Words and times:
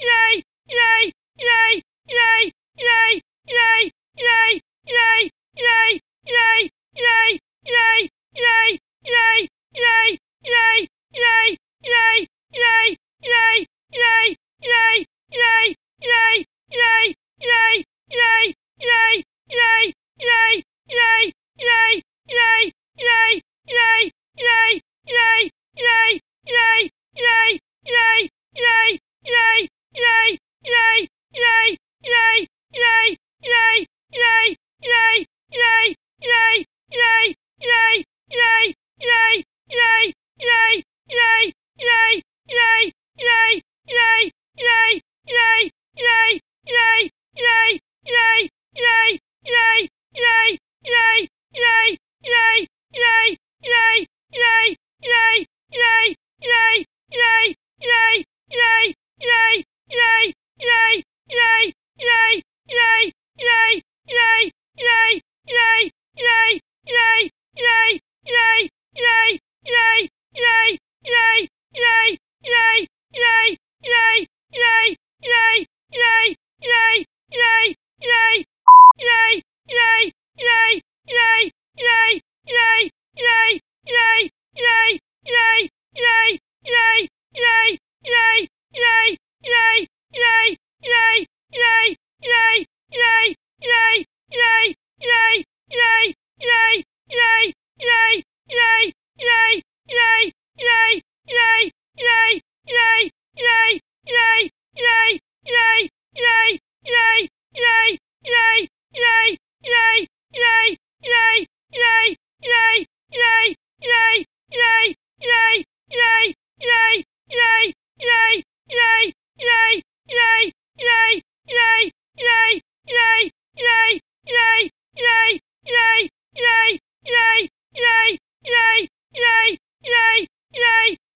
Yay! 0.00 0.42
Yay! 0.68 1.12
Yay! 1.38 1.82
Yay! 2.08 2.52
Yay! 2.78 3.20
Yay! 4.16 4.60
Yay! 4.86 5.30
Yay! 51.60 52.00